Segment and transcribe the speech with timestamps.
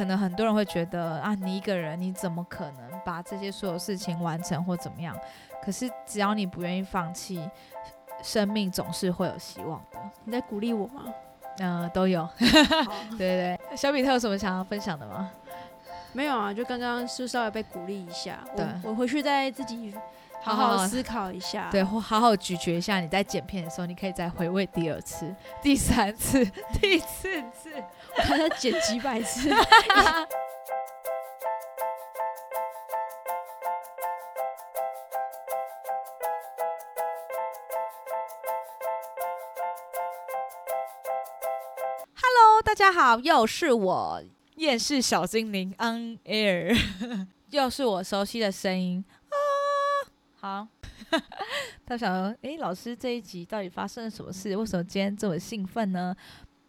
[0.00, 5.14] 可能很多人会觉得啊，你一个人你怎么可能把这些所有事情完成或怎么样？
[5.62, 7.46] 可是只要你不愿意放弃，
[8.22, 9.98] 生命总是会有希望的。
[10.24, 11.04] 你在鼓励我吗？
[11.58, 12.26] 嗯、都有。
[12.38, 15.30] 对对对，小比特有什么想要分享的吗？
[16.14, 19.94] 没有啊，就刚刚是稍微被鼓励一下，对我我回去再自己
[20.40, 21.68] 好好好好思考一下。
[21.70, 23.00] 对，或好好咀嚼一下。
[23.00, 26.42] 你在剪片的时候，你可以再回味第二次、第三次、
[26.80, 27.70] 第四次。
[28.16, 29.50] 他剪几百次。
[42.22, 44.22] Hello，大家好，又是我
[44.56, 46.76] 厌世小精灵 on air，
[47.50, 49.36] 又是我熟悉的声音啊。
[50.40, 50.68] 好，
[51.86, 54.56] 他想说，诶，老师这一集到底发生了什么事？
[54.56, 56.14] 为什么今天这么兴奋呢？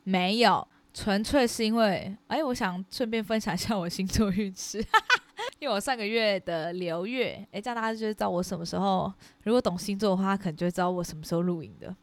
[0.04, 4.78] 没有，纯粹是因为，哎，我想顺便分享一下我星座运势，
[5.60, 9.12] 因为我上个月的流月，哎，这样大家就会知道我什么时候，
[9.44, 11.96] 如果懂星座的话，可能就会知道我什么时候录音的，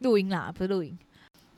[0.00, 0.96] 录音啦，不是录音。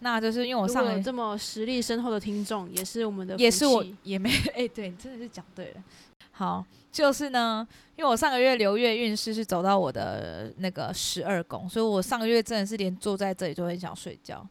[0.01, 5.83] 那就是因为我上了这么实力深厚的听众，也是我们的也是我也没哎、对你真的是讲对了。
[6.31, 14.47] 好，就是呢，因为我上个月流月运势是走到我的那个十二宫，所以我上个月真的是连坐在这里都很想睡觉。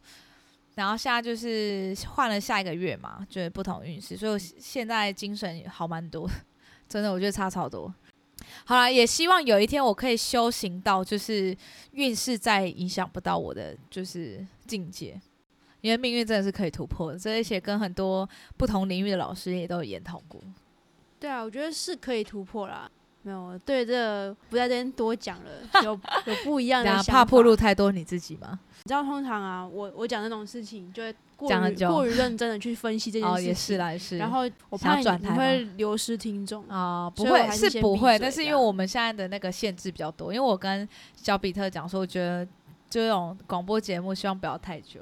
[0.78, 6.30] 然后现在就是换了下一个月嘛，就是不同运势，所以我现在精神好蛮多，
[6.88, 7.92] 真的我觉得差超多。
[8.64, 11.54] 好啦，也希望有一天我可以修行到，就是
[11.90, 15.20] 运势再影响不到我的就是境界，
[15.80, 17.18] 因为命运真的是可以突破的。
[17.18, 20.40] 这而且跟很多不同领域的老师也都有研讨过。
[21.18, 22.88] 对啊，我觉得是可以突破啦。
[23.22, 25.50] 没有，对这个不在这边多讲了，
[25.84, 27.12] 有有不一样的想法。
[27.12, 28.58] 怕暴露太多你自己吗？
[28.84, 33.48] 你知道，通常啊，我我讲那种事情，就会过于过于认真的去分析这 件哦，事情。
[33.48, 34.16] 也是啦，也是。
[34.18, 36.64] 然后我怕你会流失听众。
[36.68, 42.46] 啊、不会还是不会，但是因为我们现在的那个限制比较多，因为我跟小比特讲说，我觉得
[42.88, 45.00] 这种广播节目希望不要太久，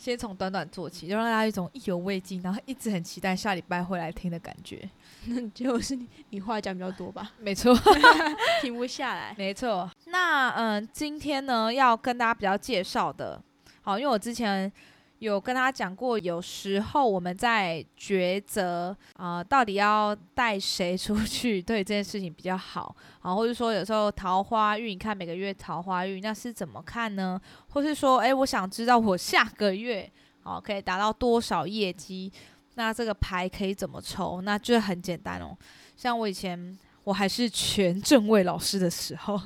[0.00, 4.88] 先从短短做起，就让大家一种意犹未尽，然后一直很期待下礼拜会来听的感觉。
[5.52, 7.76] 结果是你你话讲比较多吧， 没错，
[8.62, 9.34] 停不下来。
[9.36, 9.90] 没错。
[10.06, 13.38] 那嗯，今天呢要跟大家比较介绍的，
[13.82, 14.72] 好，因为我之前
[15.20, 27.40] 有跟他讲过，有时候我们在抉择啊、到底要带谁出去，对这件事情比较好啊，或者说有时候桃花运，你看每个月桃花运那是怎么看呢？
[27.68, 30.10] 或是说，诶，我想知道我下个月
[30.42, 32.32] 哦可以达到多少业绩，
[32.74, 34.40] 那这个牌可以怎么抽？
[34.40, 35.56] 那就很简单哦，
[35.96, 36.78] 像我以前。
[37.02, 39.40] 我还是全正位老师的时候，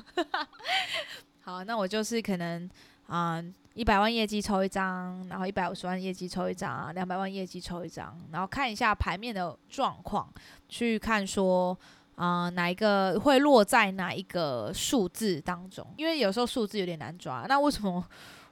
[1.41, 2.69] 好，那我就是可能
[3.07, 3.41] 啊，
[3.75, 10.33] 一、百万业绩抽一张，然后一百五十万业绩抽一张，两百万业绩抽一张，然后看一下牌面的状况，
[10.69, 11.77] 去看说
[12.15, 17.45] 啊、哪一个会落在哪一个数字当中，因为有时候数字有点难抓。
[17.49, 18.01] 那为什么？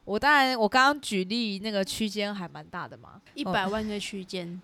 [0.03, 4.62] 我当然，我刚刚举例那个区间还蛮大的嘛，一百万个区间，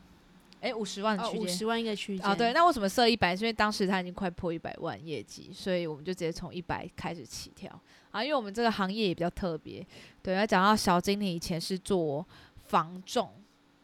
[0.61, 2.25] 诶，五十万区间，五十万一个区间。
[2.25, 3.35] 啊，对，那为什么设一百？
[3.35, 7.71] 是因为当时他已经快破一百万业绩，所以我们就直接从一百开始起跳
[8.11, 8.23] 啊。
[8.23, 9.85] 因为我们这个行业也比较特别，
[10.21, 12.25] 对，要讲到小经理以前是做
[12.65, 13.31] 房仲，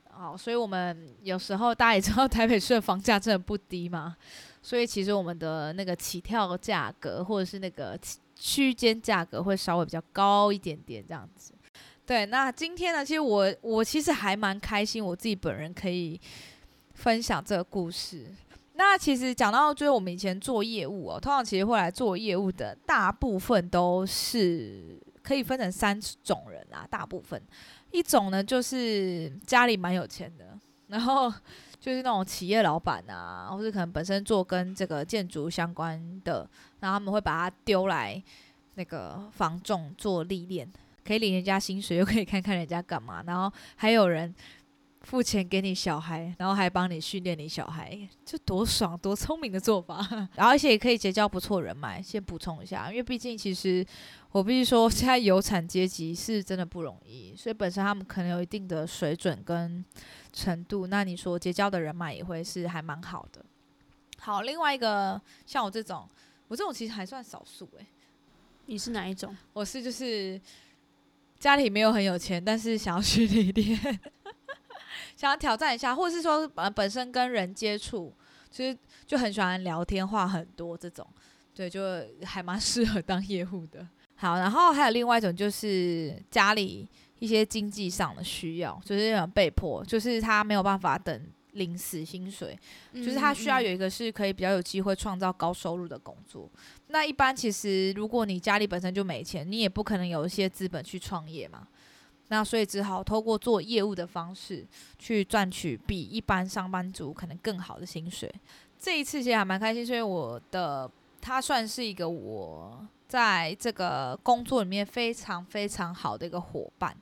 [0.10, 4.16] 好，所以我们有时候大家也知道台北市的房价真的不低嘛，
[4.62, 7.98] 所以其实我们的那个起跳价格或者是那个
[8.36, 11.54] 区间价格会稍微比较高一点点这样子。
[12.06, 16.20] 对，那今天呢，其实我我其实还蛮开心，我自己本人可以
[16.96, 18.26] 分享这个故事。
[18.74, 27.42] 那其实讲到就是我们以前做业务哦，通常其实会来做业务的大部分都是可以分成三种人啊，大部分
[27.92, 31.32] 一种呢就是家里蛮有钱的，然后
[31.80, 36.50] 就是那种企业老板啊，或者可能本身做跟这个建筑相关的，
[36.82, 38.22] 然后他们会把它丢来
[38.74, 40.70] 那个房仲做历练，
[41.06, 44.36] 可以领人家薪水，又可以看看人家干嘛，然后还有人
[45.06, 50.06] 付钱给你小孩，然后还帮你训练你小孩，这多爽多聪明的做法。
[50.36, 52.02] 然后而且也可以结交不错人脉。
[52.02, 53.86] 先补充一下，因为毕竟其实
[54.32, 59.86] 我必须说，现在有产阶级是真的不容易，所以本身他们可能有一定的水准跟
[60.34, 63.46] 程度，那你说结交的人脉也会是还蛮好的。
[64.18, 66.10] 好，另外一个像我这种，
[66.48, 67.86] 我这种其实还算少数诶、
[68.66, 69.38] 你是哪一种？
[69.54, 70.42] 我是就是
[71.40, 74.00] 家里没有很有钱，但是想要去历练，
[75.16, 78.14] 想要挑战一下，或者是说呃本身跟人接触，
[78.52, 78.78] 其实
[79.08, 81.08] 就很喜欢聊天，话很多这种，
[81.54, 81.82] 对，就
[82.24, 83.88] 还蛮适合当业务的。
[84.16, 86.88] 好，然后还有另外一种就是家里
[87.20, 91.22] 一些经济上的需要，就是那种被迫，就是他没有办法等
[91.52, 92.58] 临时薪水，
[92.94, 96.50] 嗯就是他需要嗯有一个是可以比较有机会创造高收入的工作。
[96.88, 101.68] 那一般其实如果你家里本身就没钱，你也不可能有一些资本去创业嘛。
[102.30, 104.66] 那所以只好透过做业务的方式
[104.98, 108.34] 去赚取比一般上班族可能更好的薪水。
[108.80, 110.90] 这一次其实还蛮开心，所以我的
[111.22, 116.96] 他算是一个我在这个工作里面非常非常好的一个伙伴。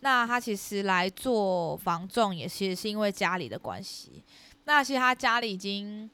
[0.00, 4.22] 那他其实来做房仲也其实是因为家里的关系。
[4.64, 6.08] 那其实他家里已经，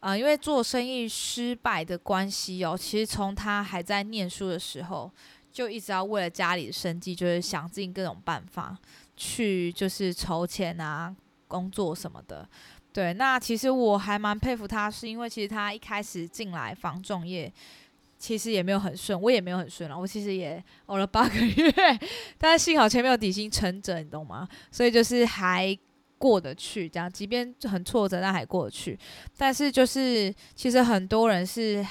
[0.00, 5.10] 呃，因为做生意失败的关系哦，其实从他还在念书的时候，
[5.52, 8.76] 就一直要为了家里的生计，就是想尽各种办法
[9.16, 11.14] 去就是筹钱啊，
[11.48, 12.48] 工作什么的。
[12.92, 17.52] 对，那其实我还蛮佩服他，是因为其实他一开始进来房仲业，
[18.18, 21.72] 其实也没有很顺，我也没有很顺啊，我其实也熬了八个月，
[22.36, 24.48] 但是幸好前面有底薪撑着，你懂吗？
[24.72, 25.78] 所以就是还
[26.18, 28.98] 过得去，这样，即便很挫折，但还过得去。
[29.36, 31.86] 但是就是其实很多人是，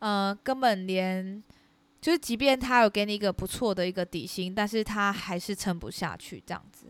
[0.00, 1.42] 呃，根本连
[2.00, 6.86] 就是即便他有给你一个不错的一个底薪，但是他还是撑不下去这样子。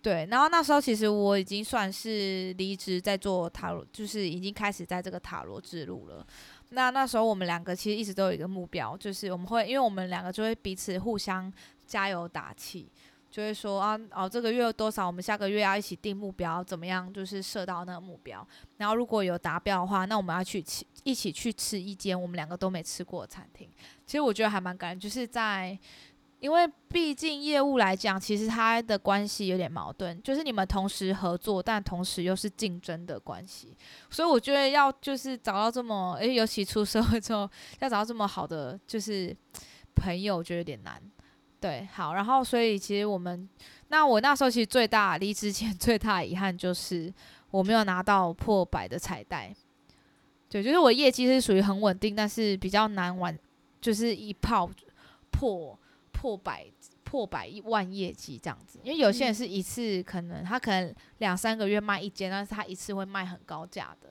[0.00, 6.26] 对，然后那时候其实我已经算是离职，在做塔罗，就是已经开始在这个塔罗之路了。
[6.70, 11.52] 那那时候我们两个其实一直都有一个目标，就是我们会，因为我们两个就会彼此互相
[11.86, 12.90] 加油打气，
[13.30, 18.44] 就会说啊，哦，这个月有多少，我们下个月要一起定目标，怎么样，就是设到那个目标。
[18.78, 23.68] 然后如果有达标的话，那我们要去吃，一起去吃一间我们两个都没吃过的餐厅。
[24.12, 25.78] 其实我觉得还蛮感人，就是在。
[26.38, 33.76] 因为毕竟业务来讲，其实它的关系有点矛盾，就是你们同时合作，但同时又是竞争的关系，
[34.10, 37.48] 所以我觉得要就是找到这么，诶，尤其出社会之后，
[37.78, 39.34] 要找到这么好的就是
[39.94, 41.00] 朋友，我觉得有点难。
[41.60, 43.48] 对，好，然后所以其实我们，
[43.86, 47.14] 那我那时候其实最大离职前 最大的遗憾就是
[47.52, 49.54] 我没有拿到破百的彩带。
[50.48, 53.38] 对，就是我业绩是属于很稳定，但是比较难完，
[53.82, 54.70] 就是一炮
[55.30, 55.78] 破。
[56.14, 56.64] 破百
[57.02, 64.08] 破百亿万业绩这样子，因为有些人是一次可能他可能两三个月卖一间，但是他一次会卖很高价的，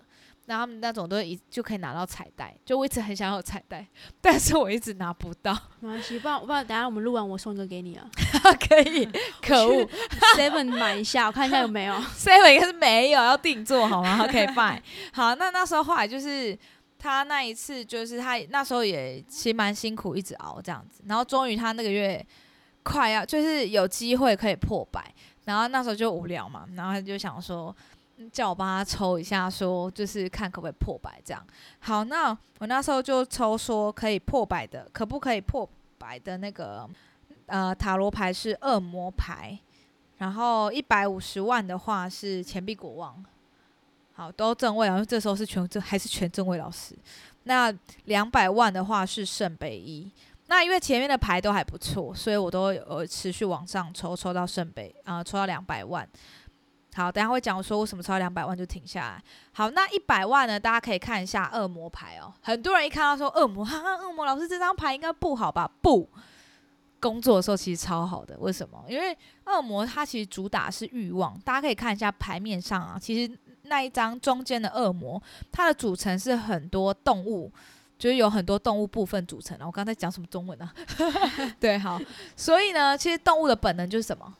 [0.47, 2.53] 那他们那种都一就可以拿到彩带。
[2.65, 3.87] 就我一直很想要彩带，
[4.19, 5.57] 但是我一直拿不到。
[5.79, 8.05] 没关系，不然不然等下我们录完我送一个给你啊。
[8.67, 9.07] 可以，
[9.41, 9.89] 可恶
[10.35, 11.93] Seven 买一下，我看一下有没有。
[12.17, 14.81] ，seven 应该是没有要定做好吗？OK fine，
[15.13, 16.59] 好，那那时候后来就是。
[17.01, 22.23] 他那一次就是他那时候也其实蛮辛苦，一直熬这样子，然后终于他那个月
[22.83, 25.11] 快要就是有机会可以破百，
[25.45, 27.75] 然后那时候就无聊嘛，然后他就想说
[28.31, 31.43] 叫我帮他抽一下，说就是看可不可以破百这样。
[31.79, 35.67] 好，那我那时候就抽说可以破百的，可不可以破
[35.97, 36.87] 百的那个
[37.47, 39.57] 呃塔罗牌是恶魔牌，
[40.19, 43.25] 然后一百五十万的话是钱币国王。
[44.21, 46.95] 好，都正位啊，因为这时候是全正还是全正位老师。
[47.45, 47.73] 那
[48.05, 50.11] 两百万的话是圣杯一。
[50.45, 56.07] 那因为前面的牌都还不错，所以我都有持续往上抽，抽到圣杯啊、抽到两百万。
[56.93, 59.23] 好，等下会讲说为什么抽到两百万就停下来。
[59.53, 60.59] 好，那一百万呢？
[60.59, 62.31] 大家可以看一下恶魔牌哦。
[62.43, 65.67] 很多人一看到说恶魔，哈哈，恶魔老师这张牌应该不好吧？
[65.81, 66.07] 不，
[66.99, 68.37] 工作的时候其实超好的。
[68.37, 68.85] 为什么？
[68.87, 71.35] 因为恶魔它其实主打是欲望。
[71.39, 73.35] 大家可以看一下牌面上啊，其实。
[73.71, 75.19] 那一张中间的恶魔，
[75.49, 77.49] 它的组成是很多动物，
[77.97, 79.65] 就是有很多动物部分组成的。
[79.65, 80.75] 我刚才讲什么中文呢、啊？
[81.57, 81.97] 对，好，
[82.35, 84.33] 所以呢，其实动物的本能就是什么？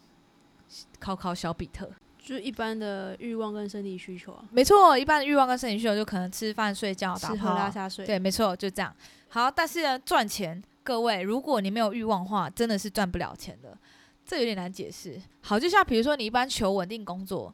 [0.99, 1.89] 考考小比特，
[2.21, 8.05] 就是一般的欲望跟生理需求啊，没错，一般的欲望跟生理需求就可能吃饭、睡觉、打吃喝拉撒睡。
[8.05, 8.93] 对，没错，就这样。
[9.29, 13.77] 好，但是呢，赚钱，各位，如果你没有欲望的话，真的是赚不了钱的。
[14.25, 15.19] 这有点难解释。
[15.39, 17.53] 好，就像比如说，你一般求稳定工作。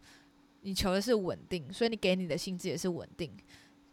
[0.67, 3.31] 你求的是稳定，所以你给你的薪资也是稳定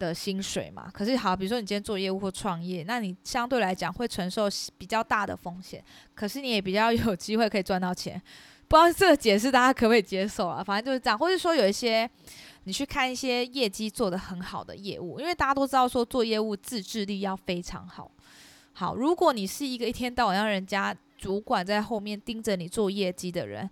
[0.01, 0.91] 的薪水嘛。
[0.93, 5.81] 可是好，比如说你今天做业务或创业，那你相对来讲会承受比较大的风险，
[6.17, 8.21] 可是你也比较有机会可以赚到钱。
[8.67, 10.65] 不知道这个解释大家可不可以接受啊？
[10.65, 12.11] 反正就是这样，或者说有一些
[12.65, 18.11] 你去看一些业绩做得很好的业务，因为大家都知道说做业务自制力要非常好。
[18.73, 23.71] 好，如果你是一个一天到晚让人家主管在后面盯着你做业绩的人，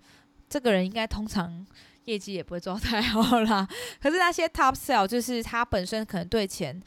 [0.48, 1.66] 这个人应该通常。
[2.04, 3.66] 业绩也不会做太好啦。
[4.00, 6.82] 可是那些 top sell 就是他本身可能对钱，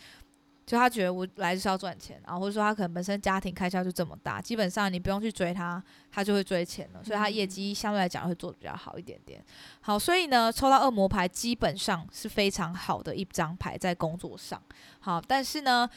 [0.65, 5.81] 就他觉得我来就是要赚钱，然后或者说他可能本身家庭开销就这么大，基本上你不用去追他，
[6.11, 9.43] 他就会追钱了，所以他业绩相对来讲会做的比较好一点点。
[9.81, 14.61] 好，所以呢，抽到恶魔牌基本上是非常好的一张牌在工作上。
[14.99, 15.87] 好，但是呢，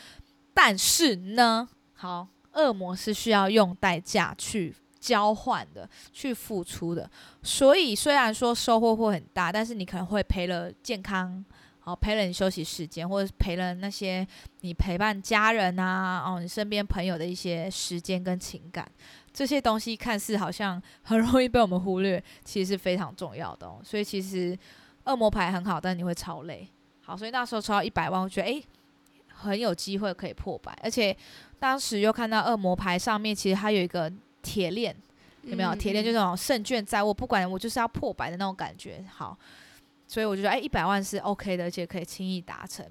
[0.53, 7.09] 但是呢，好，恶魔是需要用代价去交换的，去付出的。
[7.43, 11.45] 所以虽然说收获会很大，但是你可能会赔了健康，
[11.85, 14.27] 哦，赔了你休息时间，或者赔了那些
[14.61, 18.87] 你陪伴家人啊，哦，你身边朋友的一些时间跟情感。
[19.33, 23.81] 这些东西看似好像很容易被我们忽略，其实是非常重要的哦。
[23.85, 24.59] 所以其实
[25.05, 26.69] 恶魔牌很好，但你会超累。
[27.03, 28.65] 好，所以那时候抽到一百万，我觉得诶
[29.29, 31.17] 很有机会可以破百，而且
[31.61, 34.95] 当时又看到恶魔牌上面其实它有一个铁链，
[35.43, 35.75] 有没有？
[35.75, 39.05] 铁链就是那种胜券在握，不管我就是要破百的那种感觉。
[39.11, 39.37] 好，
[40.07, 42.87] 所以我就觉得诶一百万是 OK 的，而且可以轻易达成。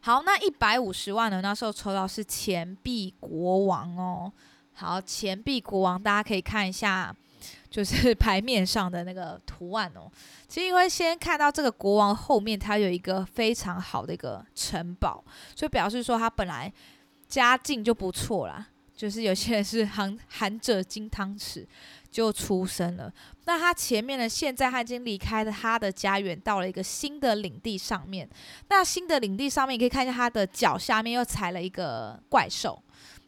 [0.00, 1.40] 好，那一百五十万呢？
[1.40, 4.32] 那时候抽到是钱币国王哦。
[4.74, 7.14] 好，钱币国王，大家可以看一下，
[7.70, 10.10] 就是 牌面上的那个图案哦。
[10.46, 15.24] 其实因为先看到这个国王后面，它有一个非常好的一个城堡，
[15.56, 16.70] 所以表示说他本来
[17.26, 18.66] 家境就不错啦。
[18.96, 21.66] 就是有些人是含 含着金汤匙
[22.10, 23.12] 就出生了，
[23.44, 28.28] 那他前面呢，现在他已经离开了他的家园，到了一个新的领地上面。
[28.68, 32.80] 那新的领地上面，你可以看一下他的脚下面又踩了一个怪兽。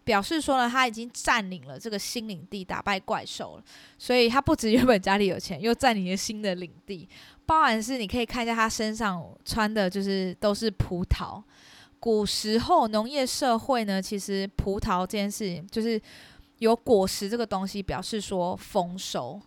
[0.05, 3.65] 表示说呢，他已经占领了这个新领地，打败怪兽了。
[3.99, 7.09] 所以他不止原本家里有钱，又占领了新的领地。
[7.45, 11.43] 包含是你可以看一下他身上穿的，就是都是葡萄。
[11.99, 16.01] 古时候农业社会呢，其实葡萄这件事情，就是
[16.59, 19.41] 有果实这个东西，表示说丰收。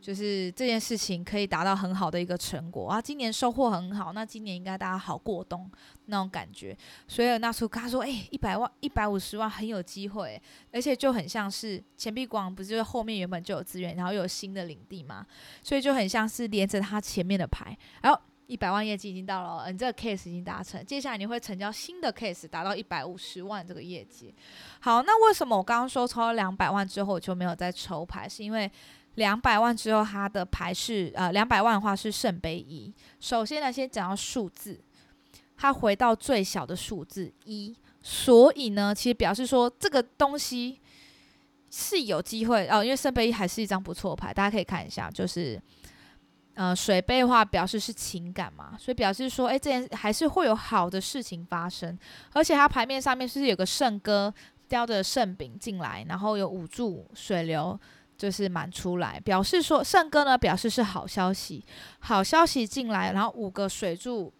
[0.00, 3.00] 就是这件事情可以达到很好的一个成果啊！
[3.00, 5.70] 今年收获很好，那今年应该大家好过冬
[6.06, 6.76] 那种感觉。
[7.06, 15.24] 所以那时候他说：“哎，一百万、一百五十万很有机会，而且就很像是钱币广，不是就是后面原本就有资源，然后又有新的领地嘛，
[15.62, 17.78] 所以就很像是连着他前面的牌。
[18.02, 18.20] 然后
[18.52, 24.34] 一百万业绩已经到了，你这个 case 已经达成，接下来你会成交新的 case，达到一百五十万这个业绩。
[24.80, 28.28] 好，那为什么我刚刚说抽了两百万之后就没有再抽牌？
[28.28, 28.70] 是因为。
[29.16, 32.90] 两百万之后，它的牌是呃，两百万的话是圣杯一。
[33.20, 34.80] 首先呢，先讲到数字，
[35.54, 40.80] 它回到最小的数字一，所以呢，其实表示说这个东西
[41.70, 45.60] 是有机会哦，因为圣杯一还是一张不错牌，大家可以看一下，就是
[46.54, 51.98] 呃，水杯的话表示是情感嘛，所以表示说，哎，这件还是会有好的事情发生，
[52.32, 54.32] 而且它牌面上面是有个圣歌
[54.68, 57.78] 叼着圣饼进来，然后有五柱水流。
[58.14, 61.64] 就是满出来，表示说圣歌呢，表示是好消息，
[61.98, 64.32] 好消息进来，然后五个水柱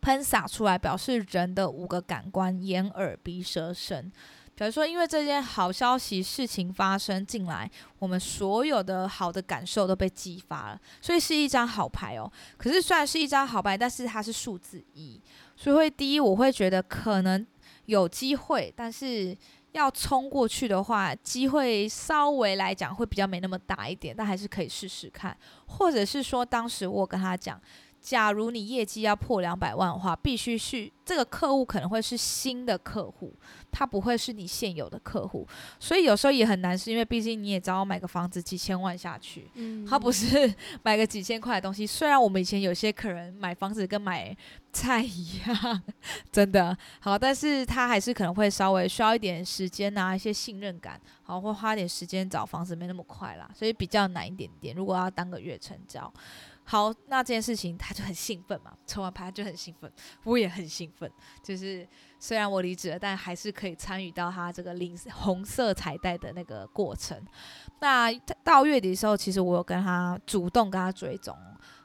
[0.00, 4.12] 喷洒出来，表示人的五个感官：眼、耳、鼻、舌、身。
[4.60, 12.30] 比如说，因为这件好消息事情发生进来，我们所有的好的感受都被激发了，所以是一张好牌哦。
[12.58, 15.18] 可是虽然是一张好牌，但是它是数字一，
[15.56, 17.46] 所以会第一我会觉得可能
[17.86, 19.34] 有机会，但是。
[19.72, 25.36] 要冲过去的话，机会稍微来讲会比较没那么大一点，但还是可以试试看。
[25.64, 27.56] 或者是说，当时我跟他讲。
[28.00, 33.34] 假如你业绩要破两百万的话，必须是这个客户可能会是新的客户，
[33.70, 35.46] 他不会是你现有的客户，
[35.78, 40.52] 所以有时候也很难，是因为毕竟你也知道，买个房子几千万下去，嗯，他不是
[40.82, 41.86] 买个几千块的东西。
[41.86, 44.34] 虽然我们以前有些客人买房子跟买
[44.72, 45.82] 菜一样，
[46.32, 54.74] 真的好，但是他还是可能会稍微需要一点时间啊，一些信任感，好，会花点时间找房子，没那么快啦，所以比较难一点点。
[54.74, 56.10] 如果要当个月成交。
[56.62, 61.10] 好，那这件事情他就很兴奋嘛， 抽完牌就很兴奋，我也很兴奋。
[61.42, 61.84] 就是
[62.20, 67.20] 虽然我离职了，但还是可以参与到他这个领红色彩带的那个过程。
[67.80, 68.12] 那
[68.44, 71.36] 到月底的时候，其实我有跟他主动跟他追踪。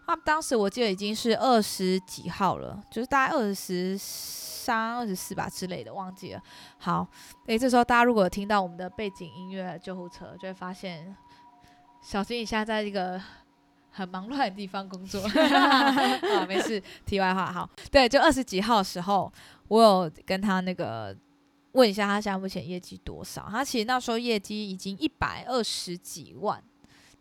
[0.08, 6.42] 那当时我记得已经是二十几号了，就是大概二十三、二十四吧之类的，忘记了。
[6.78, 7.08] 好，
[7.48, 11.18] 诶，这时候大家如果听到我们的背景音乐救护车，就会发现
[12.04, 13.20] 小金你现在在一个。
[13.96, 15.22] 很忙乱的地方工作，
[15.56, 16.84] 啊，没事。
[17.06, 19.32] 题外话，好，对，就二十几号的时候，
[19.70, 21.16] 我有跟他那个
[21.72, 23.48] 问一下，他现在目前业绩多少？
[23.50, 26.62] 他其实那时候业绩已经一百二十几万，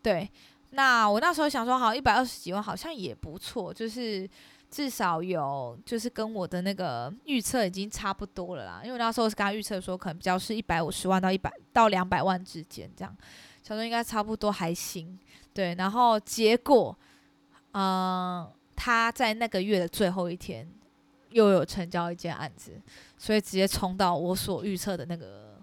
[0.03, 0.29] 对。
[0.71, 4.29] 那我那时候想说，好，一百二十几万好像也不错，就是
[4.69, 8.83] 至少有，就是跟我的那个预测已经差不多了啦。
[8.85, 13.17] 因为那时候是跟他预测说，可能比较是一百五十万到一百到两百万之间这样，
[13.65, 15.19] 想说应该差不多还行。
[15.53, 16.97] 对，然后结果，
[17.73, 20.69] 嗯，他在那个月的最后一天
[21.31, 22.81] 又有成交一件案子，
[23.17, 25.61] 所以直接冲到我所预测的那个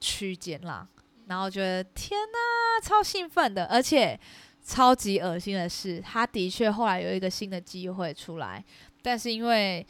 [0.00, 0.88] 区间啦。
[1.26, 4.18] 然后觉得天呐，超兴奋的，而且
[4.64, 8.64] 超级恶心的是，他的确后来有一个新的机会出来，
[9.02, 9.86] 但是因为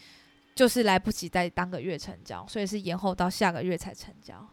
[0.55, 4.47] 就是来不及再当个月成交，所以是延后到下个月才成交。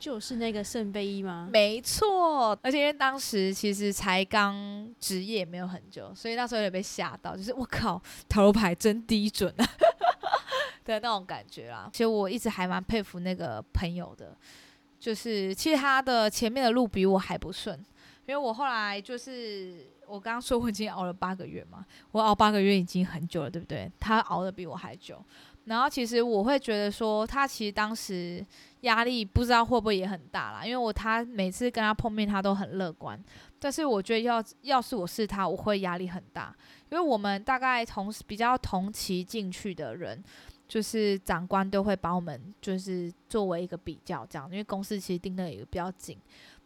[0.00, 1.46] 就是那个圣杯一吗？
[1.52, 9.64] 没错，而且因为当时其实才刚职业没有很久，所以那时候有被吓到，就是我靠，塔罗牌真低准啊
[10.86, 11.90] 的那种感觉啦。
[11.92, 14.34] 其实我一直还蛮佩服那个朋友的，
[14.98, 17.78] 就是其实他的前面的路比我还不顺，
[18.24, 23.92] 因为我后来就是我刚刚说我已经熬了八个月嘛，我熬八个月已经很久了，对不对？
[24.00, 25.22] 他熬的比我还久。
[25.64, 28.44] 然后其实我会觉得说，他其实当时
[28.80, 33.22] 压力不知道会不会也很大啦，因为我他每次跟他碰面，他都很乐观。
[33.58, 36.54] 但是我觉得要要是我是他，我会压力很大，
[36.90, 40.20] 因为我们大概同比较同期进去的人，
[40.66, 46.18] 就是长官都会把我们就是作为一个比较这样，因为公司其实盯得也比较紧。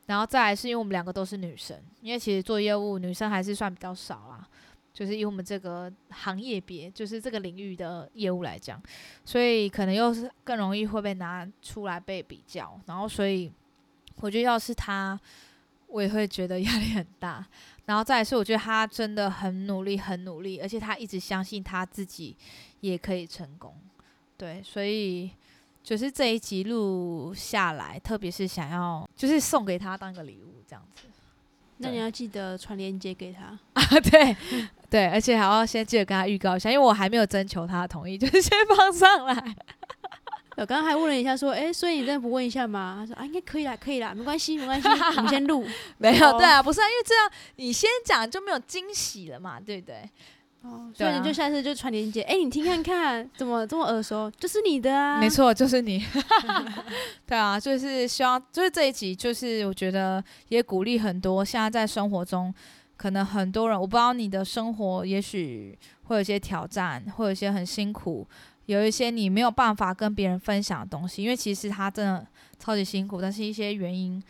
[0.06, 4.46] 然后再来是因为我们两个都是女生，因为其实做业务女生还是算比较少啦。
[4.94, 8.80] 就是以我们这个行业别，就是这个领域的业务来讲，
[9.24, 13.50] 所以可能又是更容易会被拿出来被比较，然后所以
[14.20, 15.20] 我觉得要是他，
[15.88, 17.44] 我也会觉得 压力很大。
[17.86, 22.34] 然后再是我觉得他真的很努力，很努力，而且他一直相信他自己
[22.80, 23.76] 也可以成功。
[24.38, 25.30] 对，所以
[25.82, 31.02] 就是这一集录下来，特别是想要就是送给他当一个礼物这样子。
[31.78, 34.36] 那你要记得传链接给他 啊，对。
[34.90, 39.34] 对，而且还要先记得跟他预告一下，因为我还没有征求他的同意，就是先放上来。
[40.56, 42.98] 我刚刚还问了一下，说，哎，所以你真的不问一下吗？
[43.00, 45.66] 他说啊，应该可以啦，可以啦，没关系，没关系，我们先录。
[45.98, 50.08] 没有，对啊，不是啊，因为这样你先讲就没有惊喜了嘛，对不对？
[50.64, 54.30] 哦，所以你就下次就传链接，哎，你听看看，怎么这么耳熟？
[54.30, 56.02] 就是你的啊，没错，就是你。
[57.26, 62.52] 对啊，就是希望，就是这一集，就是我觉得也鼓励很多现在在生活中。
[62.96, 68.26] 可能很多人，我不知道你的生活，也许会有一些挑战，会有一些很辛苦，
[68.66, 72.24] 有一些你没有办法跟别人分享的东西，因为其实他真的
[72.56, 74.22] 超级辛苦，但是一些原因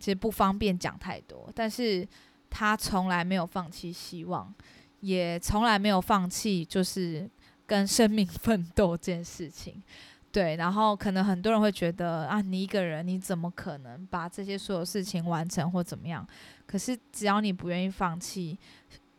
[0.00, 1.50] 其实不方便讲太多。
[1.54, 2.08] 但是
[2.48, 4.52] 他从来没有放弃希望，
[5.00, 7.28] 也从来没有放弃就是
[7.66, 9.82] 跟生命奋斗这件事情。
[10.32, 16.26] 对，然后可能很多人会觉得啊，你一个人你怎么可能把这些所有事情完成或怎么样？
[16.66, 18.58] 可是只要你不愿意放弃，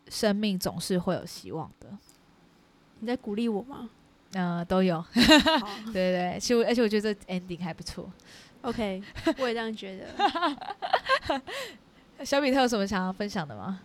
[0.10, 1.90] 生命总是会有希望的。
[3.00, 3.90] 你在鼓励我吗？
[4.34, 5.04] 嗯，都有。
[5.14, 8.12] 对对对，其实而且我觉得这 ending 还不错。
[8.62, 9.02] OK，
[9.40, 10.06] 我也这样觉得。
[12.26, 13.80] 小比特有什么想要分享的吗？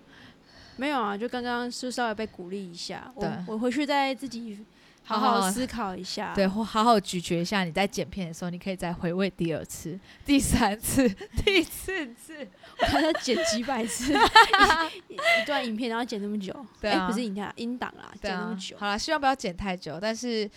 [0.76, 3.10] 没有啊，就刚刚是稍微被鼓励一下。
[3.14, 4.64] 我我回去再自己。
[5.04, 7.64] 好好思考一下，对，或好好咀嚼一下。
[7.64, 11.08] 你在剪片的时候，你可以再回味第二次、 第三次、
[11.44, 12.46] 第四次。
[12.78, 14.14] 我看他剪几百次
[15.10, 18.76] 一段影片，然后剪那么久，对啊，不是影片，音档啦，剪那么久。
[18.78, 19.98] 好了，希望不要剪太久。
[20.00, 20.48] 但是，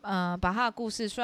[0.00, 1.22] 嗯，把他的故事虽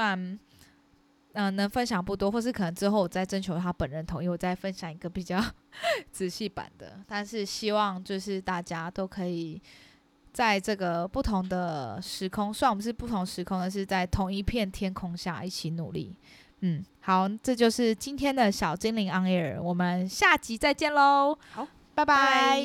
[1.32, 5.42] 然嗯能分享不多，或是可能之后我再征求他本人同意，我再分享一个比较
[6.10, 7.00] 仔细版的。
[7.06, 9.60] 但是希望就是大家都可以。
[10.32, 16.16] 在这个不同的时空，虽然我们是不同时空，但是在同一片天空下一起努力。
[16.60, 21.38] 嗯，好，这就是今天的小精灵 on air，我们下集再见喽。
[21.50, 22.62] 好，拜拜。